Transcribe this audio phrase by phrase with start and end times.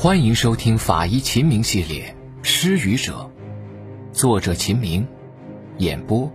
[0.00, 3.28] 欢迎收听法医秦明系列《失语者》，
[4.12, 5.04] 作者秦明，
[5.78, 6.32] 演播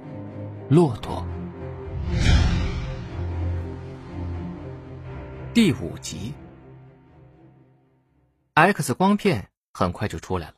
[0.69, 1.25] 骆驼。
[5.53, 6.33] 第五集
[8.53, 10.55] ，X 光片很快就出来了。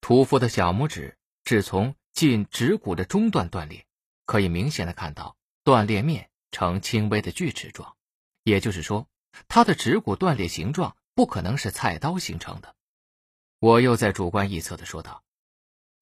[0.00, 3.86] 屠夫的小拇指指从近指骨的中段断裂，
[4.26, 7.94] 可以明显的看到断裂面呈轻微的锯齿状，
[8.42, 9.06] 也就是说，
[9.46, 10.96] 他的指骨断裂形状。
[11.14, 12.74] 不可能是菜刀形成的，
[13.60, 15.22] 我又在主观臆测的说道：“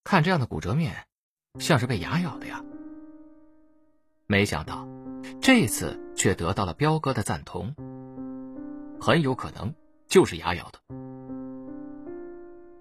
[0.05, 1.07] 看这样的骨折面，
[1.59, 2.65] 像是被牙咬的呀。”
[4.27, 4.89] 没想到，
[5.43, 7.75] 这次却得到了彪哥的赞同。
[8.99, 9.75] 很有可能
[10.09, 10.81] 就是牙咬的。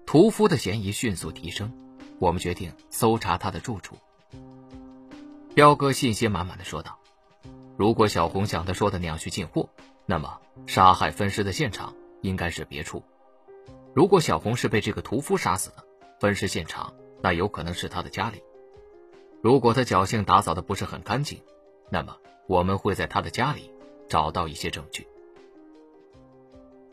[0.06, 1.70] 屠夫的嫌疑迅速提升，
[2.18, 3.98] 我们决定搜查他的住处。
[5.54, 6.98] 彪哥信心满满的说道
[7.76, 9.68] ：“如果小红像他说的那样去进货，
[10.06, 13.02] 那么杀害分尸的现场。”应该是别处。
[13.94, 15.84] 如果小红是被这个屠夫杀死的，
[16.18, 18.42] 分尸现场那有可能是他的家里。
[19.42, 21.42] 如果他侥幸打扫的不是很干净，
[21.90, 23.70] 那么我们会在他的家里
[24.08, 25.06] 找到一些证据。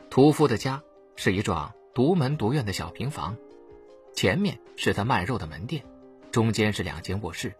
[0.10, 0.84] 屠夫的家
[1.16, 3.38] 是一幢独门独院的小平房，
[4.14, 5.86] 前面是他卖肉的门店，
[6.32, 7.54] 中间是两间卧室，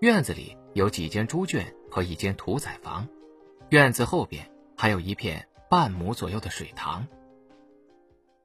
[0.00, 3.08] 院子里有几间猪圈和一间屠宰房，
[3.70, 5.48] 院子后边还有一片。
[5.72, 7.08] 半亩左右的水塘。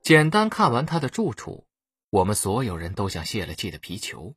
[0.02, 1.67] 简单看完他的住处，
[2.09, 4.33] 我们所有人都像泄了气的皮球。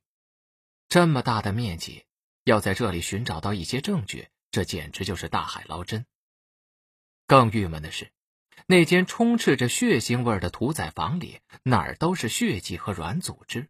[0.88, 2.04] 这么大的面积，
[2.42, 6.04] 要在这里寻找到一些证据，这简直就是大海捞针。
[7.28, 8.10] 更郁闷的是，
[8.66, 13.68] 那间充斥着血腥味的屠宰房里，哪儿都是血迹和软组织。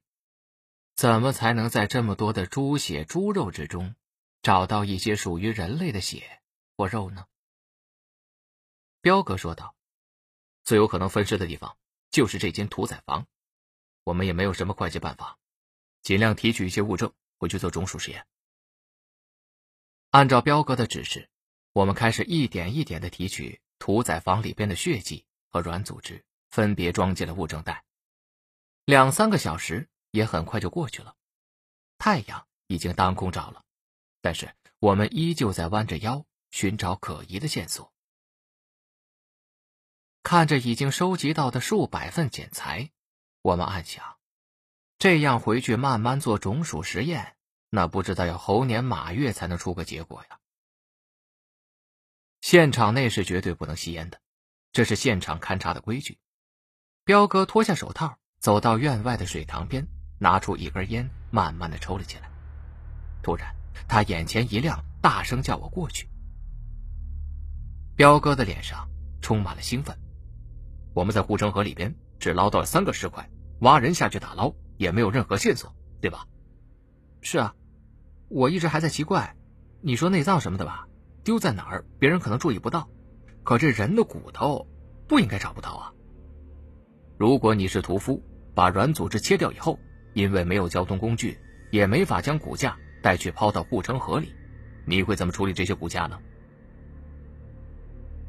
[0.96, 3.94] 怎么才能在这么多的猪血、猪肉之中，
[4.40, 6.40] 找到一些属于人类的血
[6.74, 7.26] 或肉呢？
[9.02, 9.74] 彪哥说道
[10.62, 11.78] ：“最有可能分尸的地方
[12.10, 13.26] 就是这间屠宰房，
[14.04, 15.38] 我们也没有什么快捷办法，
[16.02, 18.26] 尽量提取一些物证回去做种鼠实验。”
[20.10, 21.30] 按照彪哥的指示，
[21.72, 27.84] 我们开始一点一点的提取屠宰房里边的血迹和软组织，分别装进了物证袋。
[28.84, 31.16] 两三个小时也很快就过去了，
[31.96, 33.64] 太阳已经当空照了，
[34.20, 37.90] 但是我们依旧在弯着腰寻找可疑的线索。
[40.22, 42.90] 看着已经收集到的数百份检材，
[43.42, 44.18] 我们暗想：
[44.98, 47.36] 这样回去慢慢做种属实验，
[47.70, 50.38] 那不知道要猴年马月才能出个结果呀。
[52.40, 54.20] 现场内是绝对不能吸烟的，
[54.72, 56.18] 这是现场勘查的规矩。
[57.04, 59.88] 彪哥脱下手套，走到院外的水塘边，
[60.18, 62.30] 拿出一根烟，慢慢的抽了起来。
[63.22, 63.54] 突然，
[63.88, 66.08] 他眼前一亮，大声叫我过去。
[67.96, 68.88] 彪哥的脸上
[69.20, 69.98] 充满了兴奋。
[70.92, 73.28] 我们在护城河里边只捞到了三个尸块，
[73.60, 76.26] 挖人下去打捞也没有任何线索，对吧？
[77.20, 77.54] 是啊，
[78.28, 79.36] 我一直还在奇怪，
[79.80, 80.88] 你说内脏什么的吧，
[81.22, 82.88] 丢在哪儿别人可能注意不到，
[83.44, 84.66] 可这人的骨头
[85.06, 85.92] 不应该找不到啊。
[87.18, 88.22] 如果你是屠夫，
[88.54, 89.78] 把软组织切掉以后，
[90.14, 91.38] 因为没有交通工具，
[91.70, 94.34] 也没法将骨架带去抛到护城河里，
[94.86, 96.18] 你会怎么处理这些骨架呢？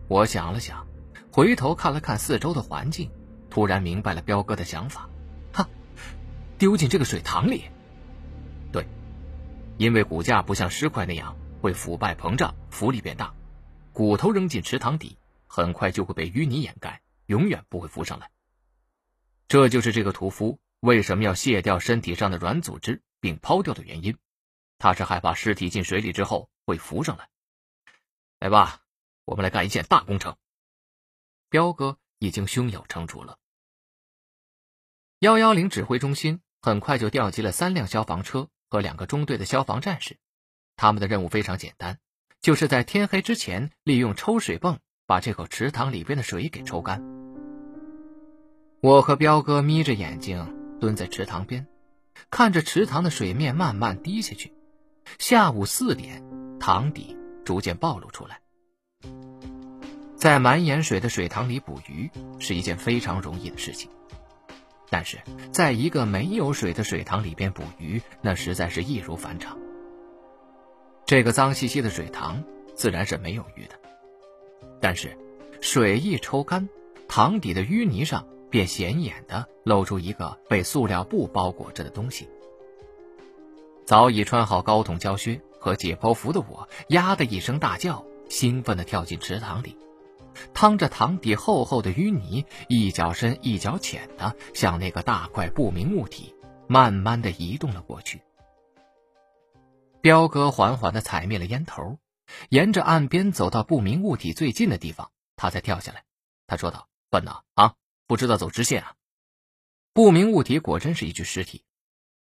[0.08, 0.86] 我想了想。
[1.32, 3.10] 回头看了看四周的环境，
[3.50, 5.10] 突然明白了彪哥的想法。
[5.54, 5.70] 哈，
[6.58, 7.64] 丢进这个水塘里。
[8.74, 8.86] 对，
[9.78, 13.34] 因为骨架不像尸块那样会腐败膨胀，浮力变大，
[13.94, 18.30] 骨头扔进池塘底，很快就会被淤泥掩盖，永远不会浮上来。
[19.48, 24.18] 这就是这个屠夫为什么要卸掉身体上的软组织并抛掉的原因。
[24.78, 27.30] 他是害怕尸体进水里之后会浮上来。
[28.40, 28.82] 来吧，
[29.24, 30.36] 我们来干一件大工程。
[31.52, 33.38] 彪哥已经胸有成竹了。
[35.20, 40.18] 幺幺零指挥中心很快就调集了三辆消防车和两个中队的消防战士，
[40.78, 42.00] 他们的任务非常简单，
[42.42, 47.04] 就是在天黑之前利用抽水泵把这口池塘里边的水给抽干。
[48.80, 51.68] 我和彪哥眯着眼睛蹲在池塘边，
[52.30, 54.56] 看着池塘的水面慢慢低下去。
[55.20, 56.24] 下午四点，
[56.62, 58.41] 塘底逐渐暴露出来。
[60.22, 63.90] 在满眼水的水塘里捕鱼是一件非常容易的事情，
[64.88, 65.18] 但是
[65.52, 69.58] 在一个没有水的水塘里边捕鱼，那实在是易如反掌。
[71.08, 72.44] 这个脏兮兮的水塘
[72.76, 73.74] 自然是没有鱼的，
[74.80, 75.18] 但是
[75.60, 76.70] 水一抽干，
[77.08, 82.30] 塘底的淤泥上便显眼的露出一个被塑料布包裹着的东西。
[83.88, 89.76] 早已穿好高筒胶靴和解剖服的我，呀的一声大叫，兴奋地跳进池塘里。
[90.54, 96.36] 趟着塘底厚厚的淤泥，一脚深一脚浅的向那个大块不明物体
[96.68, 98.22] 慢慢的移动了过去。
[100.02, 102.00] 彪哥缓缓的踩灭了烟头，
[102.50, 106.04] 沿着岸边走到不明物体最近的地方，他才跳下来。
[106.48, 107.76] 他说道：“笨呐，啊，
[108.08, 108.96] 不知道走直线啊！”
[109.94, 111.64] 不明物体果真是一具尸体。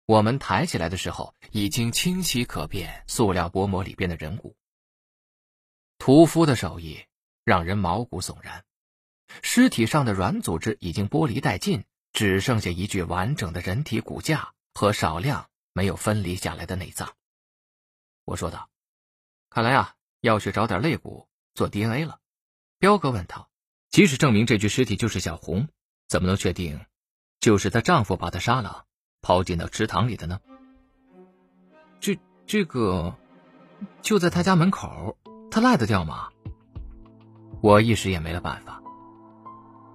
[0.04, 4.56] 我们抬起来的时候，已经清晰可辨塑料薄膜里边的人骨。
[5.98, 6.98] 屠夫的手艺
[7.44, 8.64] 让人毛骨悚然，
[9.42, 17.14] 尸体上的软组织已经剥离殆尽，只剩下一具完整的人体骨架和少量没有分离下来的内脏。
[18.24, 18.68] 我说道
[19.50, 22.20] ：“看来啊，要去找点肋骨做 DNA 了。”
[22.78, 23.50] 彪哥问道
[23.90, 25.68] ：“即使证明这具尸体就是小红，
[26.08, 26.84] 怎么能确定
[27.40, 28.84] 就是她丈夫把她杀了？”
[29.22, 30.40] 抛进到池塘里的呢？
[32.00, 33.16] 这这个
[34.00, 35.16] 就在他家门口，
[35.48, 36.28] 他赖得掉吗？
[37.62, 38.82] 我一时也没了办法。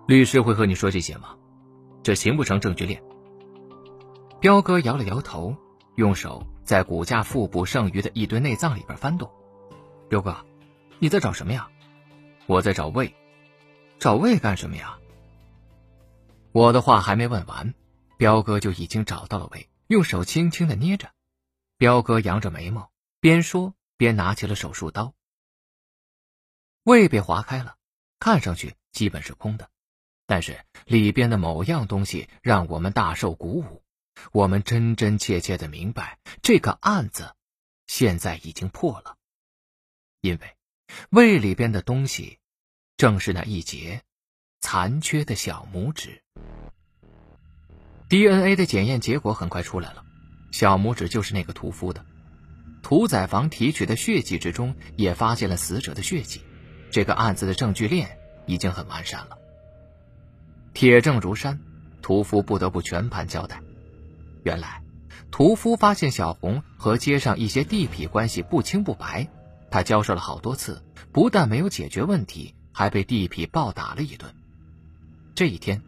[0.07, 1.35] 律师会和你说这些吗？
[2.01, 3.03] 这形不成证据链。
[4.39, 5.53] 彪哥摇了摇头，
[5.95, 9.29] 用手在骨架腹部剩余的一堆内脏里边翻动。
[10.07, 10.37] 彪哥，
[10.99, 11.67] 你在找什么呀？
[12.45, 13.13] 我在找胃。
[13.99, 14.97] 找胃干什么呀？
[16.53, 17.73] 我的话还没问完。
[18.15, 21.09] 彪哥就已经找到了胃，用手轻轻的捏着。
[21.77, 25.13] 彪哥扬着眉毛，边说边拿起了手术刀。
[26.87, 27.75] 胃被划开了，
[28.17, 29.69] 看上去基本是空的，
[30.25, 33.83] 但是里边的某样东西让我们大受鼓舞。
[34.31, 37.35] 我们真真切切的明白，这个案子
[37.87, 39.17] 现在已经破了，
[40.21, 40.55] 因为
[41.09, 42.39] 胃里边的东西
[42.95, 44.03] 正是那一截
[44.61, 46.23] 残缺的小拇指。
[48.07, 50.05] DNA 的检验结果很快出来了，
[50.53, 52.05] 小拇指就是那个屠夫的。
[52.81, 56.41] 屠宰房提取的血迹之中也发现了死者的血迹，
[56.91, 59.37] 这个案子的证据链已经很完善了。
[60.73, 61.59] 铁证如山，
[62.01, 63.61] 屠夫不得不全盘交代。
[64.43, 64.81] 原来，
[65.31, 69.27] 屠夫发现小红和街上一些地痞关系不清不白，
[69.69, 74.33] 他交涉了好多次，不但没有解决问题，还被地痞暴打了一顿。
[75.35, 75.81] 这一天。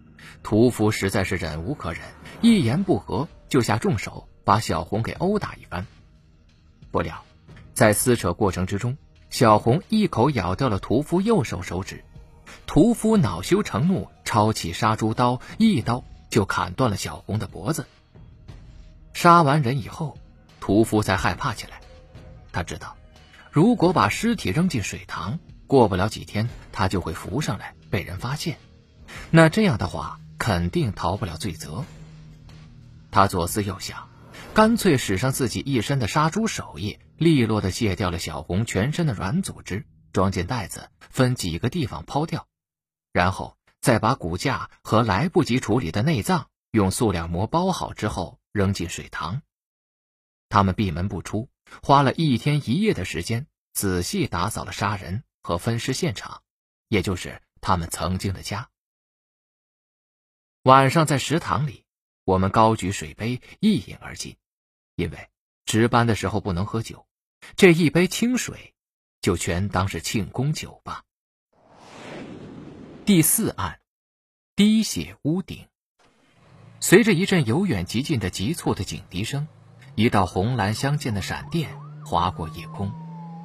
[0.43, 2.01] 屠夫实在是忍无可忍，
[2.41, 5.85] 一言不合就下重手，把小红给殴打一番。
[6.91, 7.23] 不料，
[7.73, 8.97] 在撕扯过程之中，
[9.29, 12.03] 小红一口咬掉了屠夫右手手指。
[12.65, 17.85] 屠夫恼羞成怒，抄起杀猪刀，一刀就砍断了小红的脖子。
[19.13, 20.17] 杀完人以后，
[20.59, 21.81] 屠夫才害怕起来。
[22.51, 22.95] 他知道，
[23.51, 28.57] 如果把尸体扔进水塘，过不了几天，他就会浮上来，被人发现。
[29.31, 31.83] 那这样的话，肯定逃不了罪责。
[33.11, 34.07] 他左思右想，
[34.53, 42.47] 干脆使上自己一身的杀猪手艺，利落地卸掉了小红全身的软组织，装进袋子，分几个地方抛掉，
[43.11, 49.41] 然后再把骨架和来不及处理的内脏用塑料膜包好之后扔进水塘。
[50.47, 51.49] 他们闭门不出，
[51.83, 56.41] 花了一天一夜的时间，仔细打扫了杀人和分尸现场，
[56.87, 58.69] 也就是他们曾经的家。
[60.63, 61.85] 晚上在食堂里，
[62.23, 64.37] 我们高举水杯一饮而尽，
[64.95, 65.29] 因为
[65.65, 67.05] 值班的时候不能喝酒，
[67.55, 68.73] 这一杯清水
[69.21, 71.03] 就全当是庆功酒吧。
[73.05, 73.79] 第四案，
[74.55, 75.67] 滴血屋顶。
[76.79, 79.47] 随着一阵由远及近的急促的警笛声，
[79.95, 82.93] 一道红蓝相间的闪电划过夜空，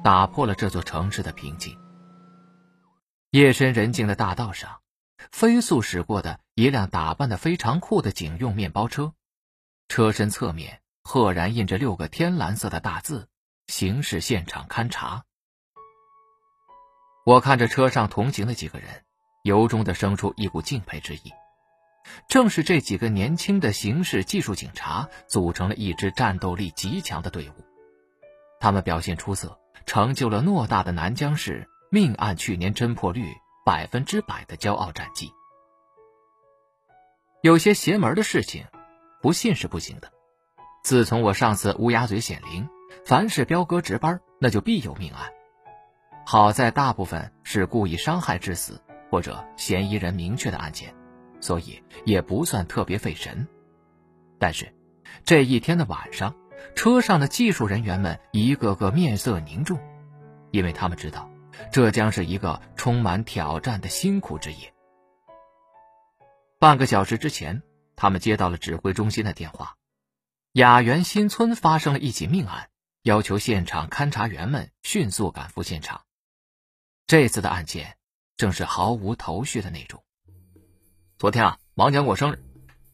[0.03, 1.77] 打破了这座城市的平静。
[3.31, 4.81] 夜深人静的大道上。
[5.31, 9.13] 飞速驶过的一辆打扮的非常酷的警用面包车，
[9.87, 13.27] 车身侧面赫然印着六个天蓝色的大字
[13.67, 15.23] “刑事现场勘查”。
[17.25, 19.03] 我看着车上同行的几个人，
[19.43, 21.33] 由衷的生出一股敬佩之意。
[22.29, 27.53] 正是这几个年轻的刑事技术警察，组成了一支战斗力极强的队伍。
[28.59, 33.33] 他们表现出色，成就了偌大的南江市命案去年侦破率
[33.65, 35.31] 百分之百的骄傲战绩。
[37.41, 38.67] 有些邪门的事情，
[39.21, 40.11] 不信是不行的。
[40.83, 42.69] 自从我上次乌鸦嘴显灵，
[43.03, 45.31] 凡是彪哥值班，那就必有命案。
[46.25, 50.93] 好在大部分是故意伤害致死或者嫌疑人明确的案件，
[51.39, 53.47] 所以也不算特别费神。
[54.39, 54.73] 但是
[55.23, 56.35] 这一天的晚上，
[56.75, 59.79] 车上的技术人员们一个个面色凝重，
[60.51, 61.29] 因为他们知道。
[61.71, 64.73] 这将是一个充满挑战的辛苦之夜。
[66.59, 67.63] 半个小时之前，
[67.95, 69.75] 他们接到了指挥中心的电话，
[70.51, 72.67] 雅园新村发生了一起命案，
[73.05, 76.01] 要求现场勘查员们迅速赶赴现场。
[77.05, 77.97] 这次的案件
[78.35, 80.03] 正是毫无头绪的那种。
[81.19, 82.43] 昨天啊，王江过生日，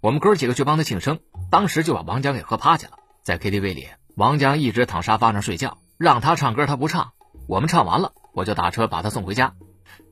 [0.01, 2.97] 我们哥几个去帮他庆生，当时就把王江给喝趴下了。
[3.23, 3.87] 在 KTV 里，
[4.17, 7.13] 王江一直躺沙发上睡觉，让他唱歌他不唱。
[7.47, 9.55] 我们唱完了，我就打车把他送回家。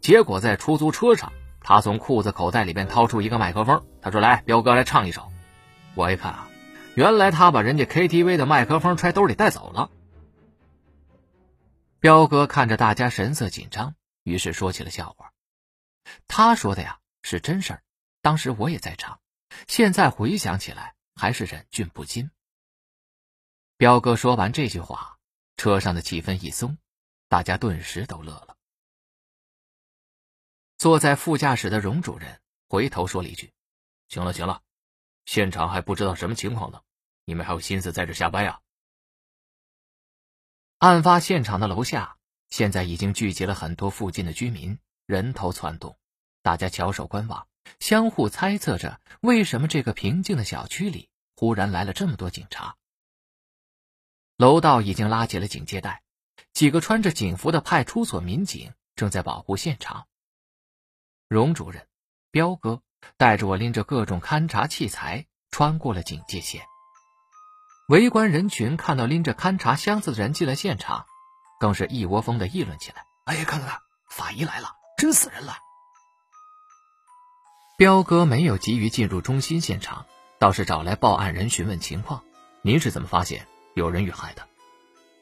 [0.02, 5.28] 结果在出租车上，他从裤子口袋里边掏出一个麦克风，他说：“来，彪哥来唱一首。”
[5.94, 6.49] 我一看啊，
[7.00, 9.90] 原来他把人家 KTV 的麦克风揣兜里带走了。
[12.02, 15.32] 彪哥看着大家神色紧张，于是说起了笑话。
[16.28, 17.82] 他说的呀是真事儿。
[18.20, 19.18] 当时我也在场，
[19.66, 22.30] 现在回想起来还是忍俊不禁。
[23.78, 25.18] 彪哥说完这句话，
[25.56, 26.78] 车上的气氛一松，
[27.30, 28.58] 大家顿时都乐了。
[30.78, 33.54] 坐在副驾驶的荣主任回头说了一句
[34.10, 34.62] ：“行了行了，
[35.24, 36.82] 现场还不知道什么情况呢，
[37.30, 38.60] 你们还有心思在这瞎掰啊？”
[40.80, 42.18] 案发现场的楼下
[42.50, 45.96] 现在已经聚集了很多附近的居民，人头攒动，
[46.42, 47.48] 大家翘首观望。
[47.80, 52.76] 相互猜测着，为什么这个平静的小区里忽然来了这么多警察？
[54.38, 56.02] 楼道已经拉起了警戒带，
[56.52, 60.08] 几个穿着警服的派出所民警正在保护现场。
[61.28, 61.88] 荣主任、
[62.32, 62.82] 彪哥
[63.18, 66.66] 带着我拎着各种勘查器材穿过了警戒线。
[67.90, 71.08] 围观人群看到拎着勘查箱子的人进了现场，
[71.60, 73.80] 更是一窝蜂的议论起来：“哎呀，看看看，
[74.12, 75.58] 法医来了，真死人了！”
[77.80, 80.06] 彪哥没有急于进入中心现场，
[80.38, 82.22] 倒是找来报案人询问情况。
[82.62, 84.48] 您是怎么发现有人遇害的？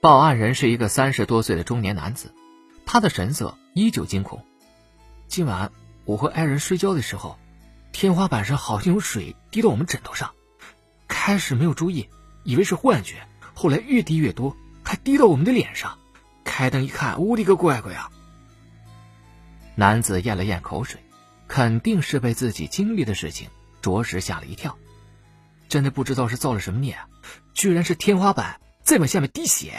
[0.02, 2.36] 报案人是一个三十多岁的中年男子，
[2.86, 4.46] 他的神色依旧惊恐。
[5.30, 5.72] 今晚
[6.04, 7.40] 我和爱人睡觉的时候，
[7.94, 10.34] 天花板上好像有水滴到我们枕头上，
[11.08, 12.10] 开始没有注意，
[12.48, 16.00] 以为是幻觉，后来越滴越多，还滴到我们的脸上。
[16.46, 18.10] 开灯一看，我的个乖乖呀！
[19.76, 21.04] 男子咽了咽口水。
[21.50, 23.50] 肯定是被自己经历的事情
[23.82, 24.78] 着实吓了一跳，
[25.70, 27.08] 真的不知道是造了什么孽啊！
[27.54, 29.74] 居然是天花板在往下面滴血。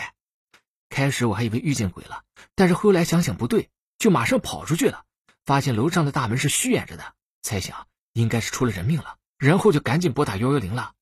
[0.88, 2.22] 开始我还以为遇见鬼了，
[2.54, 5.04] 但是后来想想不对，就马上跑出去了，
[5.44, 10.92] 发现楼上的大门是虚掩着的，猜想应该是出了人命了，然后就赶紧拨打幺幺零了。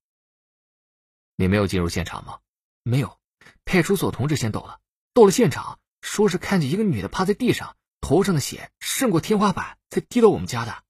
[1.36, 2.40] 你没有进入现场吗？
[2.82, 3.18] 没有，
[3.64, 4.80] 派出所同志先到了，
[5.12, 7.76] 到了现场，说是看见一个女的趴在地上。
[8.00, 10.84] 头上的血渗过天花板，才滴到我们家的。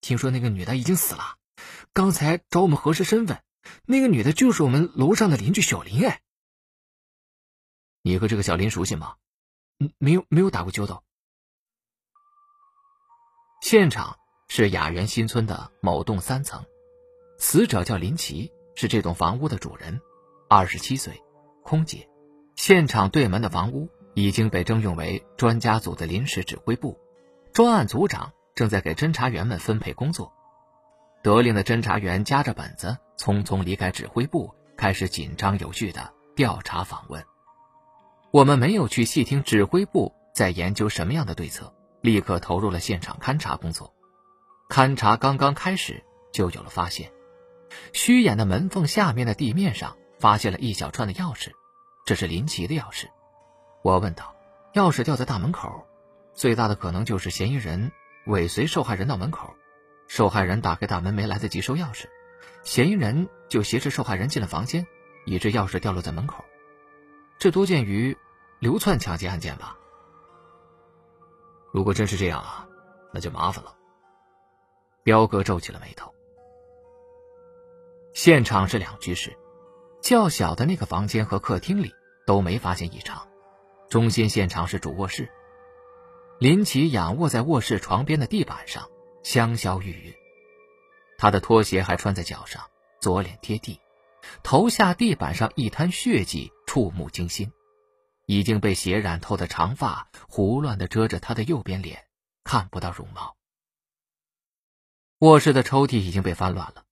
[0.00, 1.36] 听说那个女的已经死了，
[1.92, 3.40] 刚才找我们核实身份，
[3.84, 6.04] 那个女的就是我们楼上的邻居小林。
[6.04, 6.22] 哎，
[8.02, 9.16] 你和这个小林熟悉吗？
[9.78, 11.04] 嗯，没有，没有打过交道。
[13.62, 14.18] 现场
[14.48, 16.64] 是雅园新村的某栋三层，
[17.38, 20.00] 死者叫林奇，是这栋房屋的主人，
[20.48, 21.22] 二十七岁，
[21.62, 22.08] 空姐。
[22.56, 23.88] 现场对门的房屋。
[24.14, 26.98] 已经被征用为专家组的临时指挥部，
[27.52, 30.32] 专案组长正在给侦查员们分配工作。
[31.22, 37.24] 得令的侦查员夹着本子，匆匆离开指挥部，开始紧张有序的调查访问。
[38.32, 43.94] 我们没有去细听指挥部在研究什么样的对策，立刻投入了现场勘查工作。
[44.68, 47.12] 勘查刚刚开始，就有了发现：
[47.92, 51.52] 虚掩的门缝下面的地面上发现了一小串的钥匙，
[52.04, 53.06] 这是林奇的钥匙。
[53.82, 54.34] 我问道
[54.74, 55.86] ：“钥匙掉在大门口，
[56.34, 57.92] 最大的可能就是嫌疑人
[58.26, 59.54] 尾随受害人到门口，
[60.08, 62.04] 受害人打开大门没来得及收钥匙，
[62.62, 64.86] 嫌疑人就挟持受害人进了房间，
[65.24, 66.44] 以致钥匙掉落在门口。
[67.38, 68.16] 这多见于
[68.58, 69.76] 流窜抢劫案件吧？
[71.72, 72.68] 如果真是这样啊，
[73.14, 73.74] 那就麻烦了。”
[75.02, 76.12] 彪哥皱起了眉头。
[78.12, 79.36] 现场是两居室，
[80.02, 81.92] 较小的那个房间和客厅里
[82.26, 83.28] 都没发现异常。
[83.88, 85.30] 中心现场是主卧室，
[86.38, 88.88] 林奇仰卧在卧室床边的地板上，
[89.22, 90.14] 香消玉殒。
[91.18, 92.62] 他的拖鞋还穿在脚上，
[93.00, 93.80] 左脸贴地，
[94.42, 97.52] 头下地板上一滩血迹，触目惊心。
[98.26, 102.04] 已经被血染透的长发胡乱地遮着他的右边脸，
[102.44, 103.36] 看不到容貌。
[105.18, 106.84] 卧室的抽屉已经被翻乱了，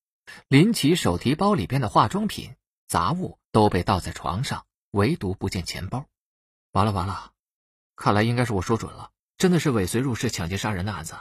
[0.49, 2.55] 林奇手提包里边的化妆品、
[2.87, 6.07] 杂物都被倒在床上，唯独不见钱包。
[6.73, 7.33] 完了完了，
[7.97, 11.19] 看来应该是我说准了，真的是尾随入室抢劫杀人的案子。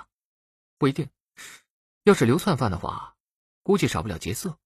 [0.78, 1.10] 不一定，
[2.04, 3.16] 要是流窜犯的话，
[3.64, 4.58] 估计少不了劫色。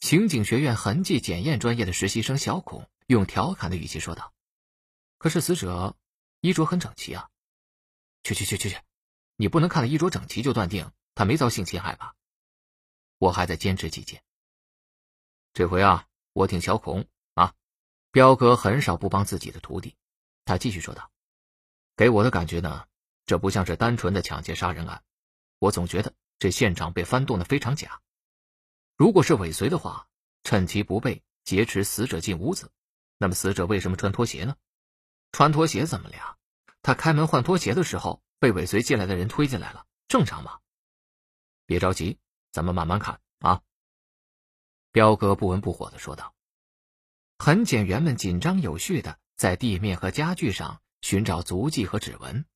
[0.00, 4.34] 刑警学院痕迹检验专业的实习生小孔用调侃的语气说道
[5.18, 5.96] ：“可是死者
[6.40, 7.30] 衣着很整齐啊。”
[8.22, 8.78] 去去去去去，
[9.36, 12.14] 你不能看了衣着整齐就断定他没遭性侵害吧？
[13.24, 14.22] 我还在坚持己见。
[15.54, 17.54] 这回啊，我挺小孔啊。
[18.10, 19.96] 彪哥很少不帮自己的徒弟，
[20.44, 21.10] 他继续说道
[21.96, 22.86] ：“给我的感觉呢，
[23.24, 25.02] 这不像是单纯的抢劫杀人案，
[25.58, 28.02] 我总觉得这现场被翻动的非常假。
[28.94, 30.06] 如果是尾随的话，
[30.42, 32.70] 趁其不备劫持死者进屋子，
[33.16, 34.54] 那么死者为什么穿拖鞋呢？
[35.32, 36.36] 穿拖鞋怎么了？
[36.82, 40.60] 他开门换拖鞋的时候被尾随进来的人推进来了，正常吗？
[41.64, 42.18] 别着急，
[42.54, 43.62] 咱们慢慢看啊。
[44.92, 46.36] 彪哥不温不火的说道。
[47.36, 52.46] 痕检员们紧张有序的在地面和家具上寻找足迹和指纹。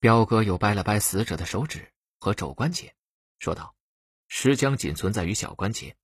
[0.00, 2.96] 彪哥又掰了掰死者的手指和肘关节，
[3.38, 3.76] 说道。
[4.28, 5.94] 尸僵仅存在于小关节。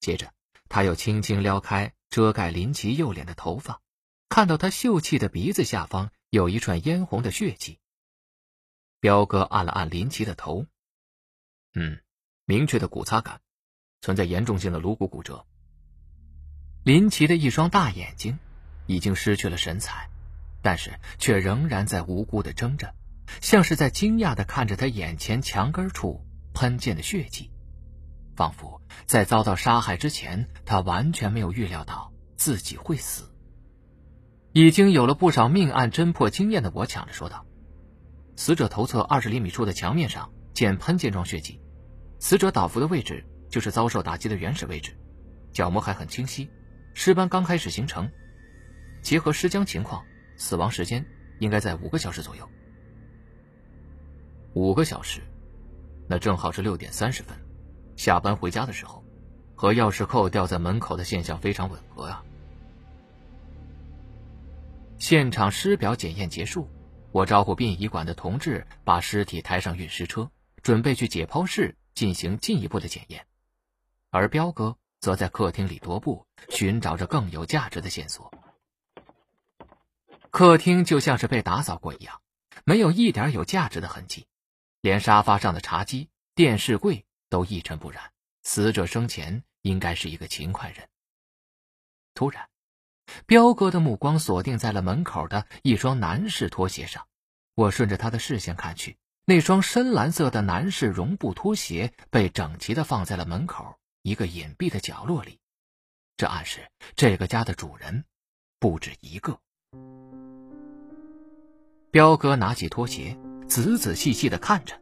[0.00, 0.32] 接着，
[0.70, 3.82] 他又轻轻撩开遮盖林奇右脸的头发，
[4.30, 7.78] 看到他秀气的鼻子下方有一串嫣红的血迹。
[8.98, 10.66] 彪哥按了按林奇的头，
[11.74, 12.02] 嗯，
[12.46, 13.40] 明确的骨擦感，
[14.00, 15.44] 存在严重性的颅骨骨折。
[16.84, 18.38] 林奇的一双大眼睛
[18.86, 20.08] 已经失去了神采，
[20.62, 22.94] 但是却仍然在无辜的睁着，
[23.40, 26.24] 像是在惊讶的看着他眼前墙根处。
[26.54, 27.50] 喷溅的血迹，
[28.34, 33.30] 仿佛在遭到杀害之前，他完全没有预料到自己会死。
[34.54, 37.44] 已经有了不少命案侦破经验的我抢着说道
[38.36, 41.60] ：“死者头侧二十厘米处的墙面上见喷溅状血迹，
[42.26, 44.98] 死者倒伏的位置就是遭受打击的原始位置，
[45.52, 46.50] 角膜还很清晰，
[46.92, 48.10] 尸斑刚开始形成。
[49.00, 50.04] 结合尸僵情况，
[50.36, 51.06] 死亡时间
[51.38, 52.50] 应该在五个小时左右。
[54.54, 55.22] 五个小时。”
[56.10, 57.38] 那正好是六点三十分，
[57.94, 59.04] 下班回家的时候，
[59.54, 62.24] 和钥匙扣掉在门口的现象非常吻合啊。
[64.98, 66.68] 现场尸表检验结束，
[67.12, 70.28] 我招呼殡仪馆的同志把尸体抬上运尸车，
[70.60, 73.26] 准备去解剖室进行进一步的检验，
[74.10, 78.32] 而彪哥则在客厅里踱步，寻找着更有价值的线索。
[80.30, 82.20] 客厅就像是被打扫过一样，
[82.64, 84.28] 没有一点有价值的痕迹。
[84.82, 88.12] 连沙发上的茶几、电视柜都一尘不染，
[88.42, 90.88] 死者生前应该是一个勤快人。
[92.12, 92.48] 突然，
[93.24, 97.06] 彪哥的目光锁定在了门口的一双男士拖鞋上。
[97.54, 105.40] 我顺着他的视线看去，那双深蓝色的男士绒布拖鞋被整齐的放在了门口一个隐蔽的角落里，
[106.16, 106.60] 这暗示
[106.94, 108.04] 这个家的主人
[108.60, 109.36] 不止一个。
[111.90, 113.18] 彪哥拿起拖鞋。
[113.48, 114.80] 仔仔细细的看着，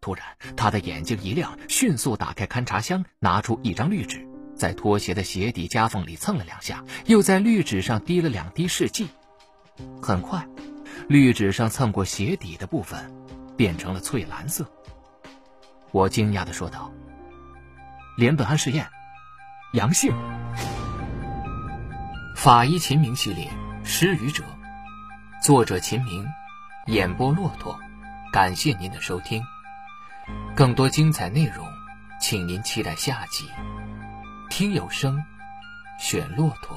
[0.00, 0.24] 突然，
[0.56, 4.24] 他的眼睛一亮，迅速打开勘察箱，拿出一张绿纸，
[4.56, 9.08] 在拖鞋的鞋底夹缝里蹭了两下，又在绿纸上滴了两滴试剂。
[10.02, 10.44] 很快，
[11.08, 13.12] 绿纸上蹭过鞋底的部分
[13.56, 14.66] 变成了翠蓝色。
[15.92, 16.90] 我惊讶的说道
[18.16, 18.88] ：“连苯胺试验，
[19.72, 20.12] 阳性。”
[22.36, 23.46] 法医秦明系列
[23.84, 24.42] 《失语者》，
[25.42, 26.26] 作者秦明，
[26.86, 27.78] 演播骆驼。
[28.32, 29.42] 感谢您的收听，
[30.56, 31.64] 更多精彩内容，
[32.20, 33.48] 请您期待下集。
[34.50, 35.22] 听有声，
[36.00, 36.76] 选骆驼。